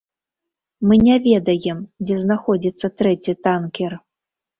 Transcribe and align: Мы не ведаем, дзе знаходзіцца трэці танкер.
Мы 0.91 0.95
не 1.07 1.17
ведаем, 1.27 1.77
дзе 2.05 2.15
знаходзіцца 2.23 2.91
трэці 3.03 3.37
танкер. 3.49 3.91